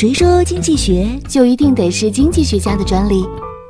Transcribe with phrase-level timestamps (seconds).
[0.00, 3.22] 谁说经济学就一定得是经济学家的专利？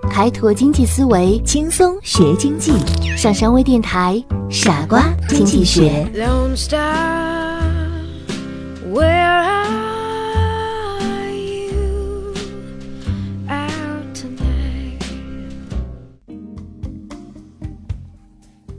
[0.09, 2.71] 开拓经济思维，轻松学经济。
[3.17, 6.09] 上山微电台，傻瓜经济学。
[8.93, 9.11] Where
[11.01, 12.33] are you
[13.49, 15.03] out tonight?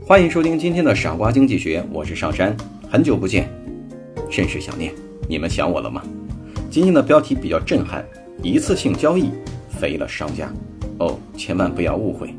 [0.06, 2.56] 欢迎收听今天的傻瓜经济学，我是上山，
[2.90, 3.46] 很久不见，
[4.30, 4.94] 甚是想念。
[5.28, 6.02] 你们想我了吗？
[6.72, 8.02] 今天的标题比较震撼，
[8.42, 9.28] 一次性交易
[9.68, 10.50] 肥了商家。
[11.00, 12.34] 哦，千万不要误会，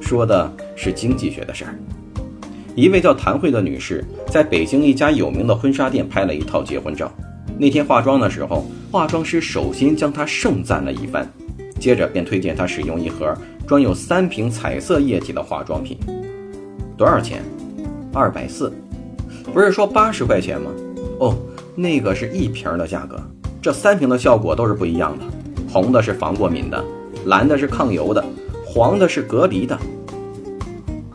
[0.00, 1.78] 说的是经济学的事儿。
[2.74, 7.12] 一位叫谭慧的女士，在北京一家有名的婚纱店拍了一套结婚照。
[7.58, 11.30] 那天化妆的时候，化妆师首先将她盛赞了一番，
[11.78, 15.98] 接着便推荐她使用一盒装有三瓶彩色液体的化妆品。
[16.96, 17.42] 多少钱？
[18.14, 18.72] 二百四，
[19.52, 20.70] 不是说八十块钱吗？
[21.20, 21.36] 哦，
[21.74, 23.22] 那个是一瓶的价格，
[23.64, 25.24] 这三瓶的效果都是不一样的。
[25.72, 26.84] 红的是防过敏的，
[27.24, 28.22] 蓝的是抗油的，
[28.62, 29.78] 黄的是隔离的。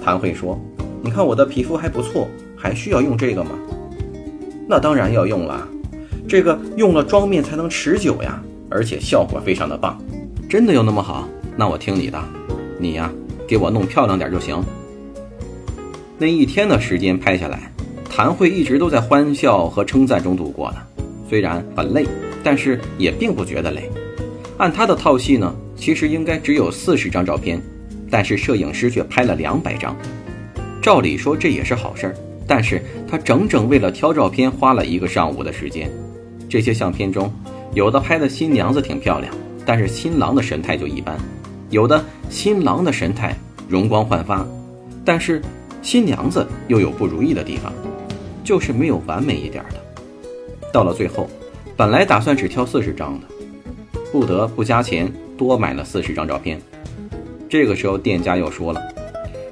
[0.04, 0.60] 谭慧说
[1.00, 3.52] ：“你看我的皮肤还不错，还需要用这个吗？”
[4.68, 5.68] 那当然要用了，
[6.28, 9.96] 这个用了妆面才能持久呀，而且效果非常的棒。
[10.50, 11.30] 真的有那么好？
[11.56, 12.20] 那我听你的，
[12.80, 13.12] 你呀，
[13.48, 14.60] 给我弄漂亮点就行。
[16.18, 17.72] 那一天的时间拍下来，
[18.10, 20.78] 谭慧一直都在欢笑和称赞中度过的。
[21.30, 22.06] 虽然很累，
[22.44, 23.90] 但是也并不觉得累。
[24.58, 27.62] 按他的套系呢，其实应该只有四十张照片，
[28.10, 29.96] 但是摄影师却拍了两百张。
[30.82, 32.16] 照理说这也是好事儿，
[32.48, 35.90] 但是他整整为了挑照片花了一个上午的时间。
[36.50, 37.32] 这些相片中，
[37.74, 39.32] 有的拍的新娘子挺漂亮，
[39.66, 41.16] 但是新郎的神态就一般；
[41.70, 44.44] 有的新郎的神态容光焕发，
[45.06, 45.42] 但是
[45.82, 47.72] 新娘子又有不如意的地方，
[48.44, 49.89] 就是没有完美一点的。
[50.72, 51.28] 到了最后，
[51.76, 53.28] 本来打算只挑四十张的，
[54.12, 56.60] 不得不加钱多买了四十张照片。
[57.50, 58.82] 这个时候，店家又说了：“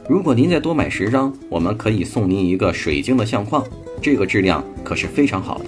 [0.08, 3.64] 如果您再多买十张，我们可以送您一个水晶的相框，
[4.02, 5.66] 这个质量可是非常好的。”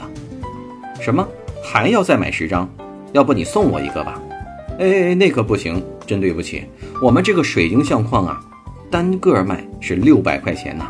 [1.02, 1.28] 什么？
[1.64, 2.70] 还要再买十张？
[3.14, 4.22] 要不你送我一个吧？
[4.78, 6.66] 哎，那可不行，真对不起，
[7.02, 8.40] 我们这个水晶相框啊，
[8.92, 10.86] 单个卖是六百块钱呢。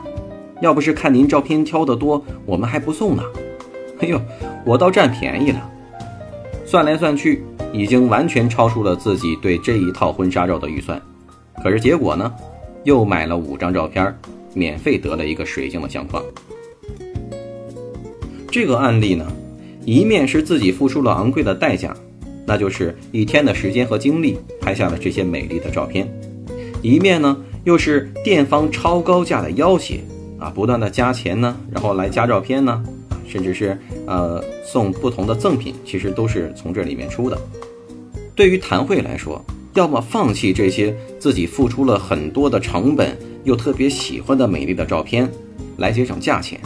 [0.62, 3.24] 要不是看您照片挑得多，我们还不送呢。
[4.02, 4.22] 哎呦，
[4.66, 5.70] 我倒占便宜了。
[6.66, 7.44] 算来算去，
[7.74, 11.02] 已经完全超出了自己对这一套婚纱照的预算。
[11.64, 12.32] 可是结果呢，
[12.84, 14.16] 又买了五张照片，
[14.54, 16.24] 免费得了一个水晶的相框。
[18.52, 19.26] 这个案例呢，
[19.84, 21.96] 一面是自己付出了昂贵的代价，
[22.46, 26.06] 那就是一天的时间和精力拍下了这些美丽的照片；
[26.82, 30.00] 一面呢，又是店方超高价的要挟
[30.40, 32.84] 啊，不断的加钱呢，然后来加照片呢。
[33.30, 37.38] 甚至是呃送不同的赠品，其实都是从这里面出的。
[38.36, 39.42] 对于谭慧来说，
[39.76, 45.30] 要么放弃这些自己付出了很多的成本又特别喜欢的美丽的照片，
[45.78, 46.60] 来节省价钱，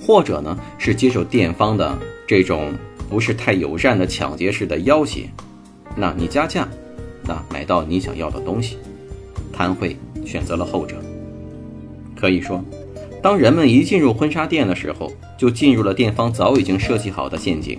[0.00, 1.96] 或者呢是接受店方的
[2.26, 2.72] 这种
[3.10, 5.28] 不是太友善的抢劫式的要挟。
[5.94, 6.66] 那你加价，
[7.24, 8.78] 那买到你想要的东西。
[9.52, 10.96] 谭慧选择了后者。
[12.18, 12.64] 可以说。
[13.22, 17.78] 当人们一进入婚纱店的时候，就进入了店方早已经设计好的陷阱，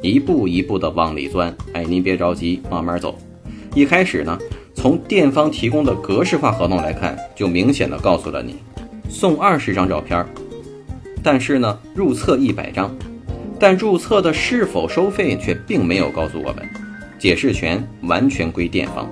[0.00, 1.54] 一步一步的往里钻。
[1.72, 3.16] 哎，您别着急，慢慢走。
[3.74, 4.38] 一开始呢，
[4.74, 8.56] 从店方提供的格式化合同来看，就明显的告诉了你，
[9.08, 10.24] 送二十张照片，
[11.22, 12.94] 但是呢，入册一百张，
[13.58, 16.66] 但入册的是否收费却并没有告诉我们，
[17.18, 19.10] 解释权完全归店方。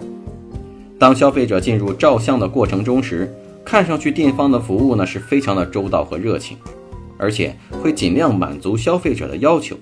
[0.98, 3.30] 当消费者进入照相的过程中时，
[3.64, 6.56] 看上去店方的服务呢是非常的周到和热情，
[7.18, 9.76] 而且会尽量满足消费者的要求，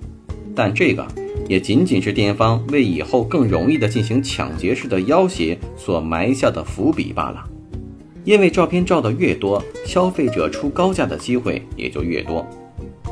[0.55, 1.07] 但这个
[1.49, 7.45] 也仅仅是店方为以后更容易的进行抢劫式的要挟所埋下的伏笔罢了。
[8.25, 12.47] 因为照片照的越多，消费者出高价的机会也就越多。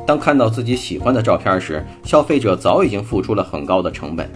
[0.07, 4.31] 当看到自己喜欢的照片时，消费者早已经付出了很高的成本。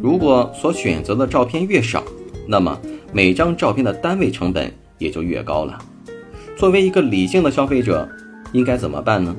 [0.00, 2.02] 如果所选择的照片越少，
[2.46, 2.78] 那么
[3.12, 4.72] 每张照片的单位成本。
[4.98, 5.78] 也就越高了。
[6.56, 8.08] 作为一个理性的消费者，
[8.56, 9.36] 应该怎么办呢？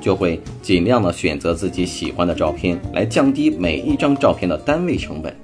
[0.00, 5.34] 就会尽量的选择自己喜欢的照片，来降低每一张照片的单位成本，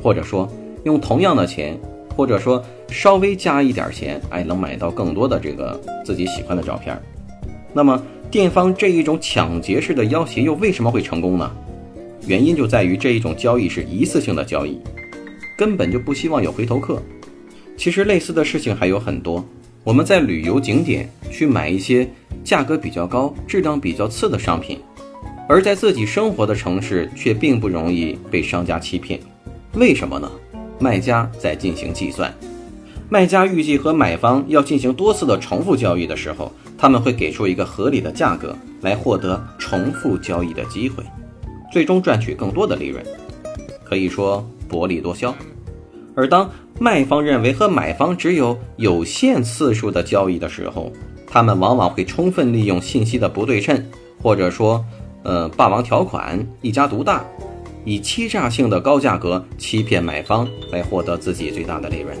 [0.00, 0.48] 或者说
[0.84, 1.76] 用同样的钱，
[2.14, 6.96] 或者说稍微加一点钱，哎，能买到更多的这个自己喜欢的照片。
[7.72, 8.00] 那么
[8.30, 11.50] 店方这一种抢劫式的要挟又为什么会成功呢？
[12.26, 14.78] 原因就在于这一种交易是一次性的交易，
[15.56, 17.02] 根本就不希望有回头客。
[17.76, 19.44] 其实类似的事情还有很多。
[19.82, 22.06] 我们在旅游景点去买一些
[22.48, 24.80] 价格比较高、质量比较次的商品，
[25.46, 29.20] 而在自己生活的城市却并不容易被商家欺骗。
[29.74, 30.30] 为什么呢？
[30.78, 32.34] 卖家在进行计算，
[33.10, 41.04] 卖家预计和买方要进行多次的重复交易的时候，他们会给出一个合理的价格来获得重复交易的机会，
[41.70, 43.04] 最终赚取更多的利润。
[43.84, 45.34] 可以说薄利多销。
[46.14, 50.90] 而当卖方认为和买方只有有限次数的交易的时候，
[51.30, 53.84] 他们往往会充分利用信息的不对称，
[54.22, 54.84] 或者说，
[55.22, 57.24] 呃，霸王条款、一家独大，
[57.84, 62.16] 以欺诈性的高价格欺骗买方，来获得自己最大的利润。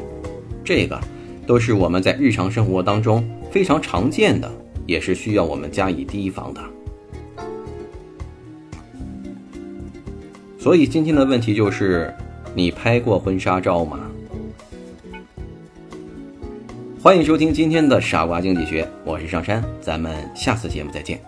[0.62, 1.00] 这个
[1.46, 4.50] 都是我们在日常生活当中非常常见的，
[4.86, 6.60] 也是需要我们加以提防的。
[10.58, 12.12] 所以今天的问题就是，
[12.54, 14.00] 你拍过婚纱照吗？
[17.00, 21.20] 欢迎收听今天的傻瓜经济学，我是上山，咱们下次节目再见。